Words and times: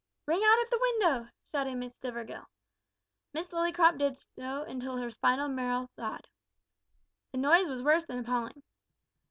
"Ring 0.25 0.41
out 0.43 0.59
at 0.59 0.71
the 0.71 0.79
window!" 0.81 1.29
shouted 1.51 1.75
Miss 1.75 1.95
Stivergill. 1.95 2.47
Miss 3.33 3.49
Lillycrop 3.49 3.99
did 3.99 4.17
so 4.17 4.63
until 4.63 4.97
her 4.97 5.11
spinal 5.11 5.47
marrow 5.47 5.89
thawed. 5.95 6.27
The 7.33 7.37
noise 7.37 7.67
was 7.69 7.83
worse 7.83 8.05
than 8.05 8.17
appalling. 8.17 8.63